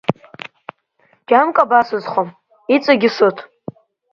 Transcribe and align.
Џьамк 1.27 1.55
абасызхо, 1.63 2.23
иҵегьы 2.75 3.09
сыҭ! 3.15 3.37